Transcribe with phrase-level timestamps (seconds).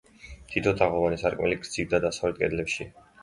[0.53, 3.07] თითო თაღოვანი სარკმელი გრძივ და დასავლეთ კედლებშია.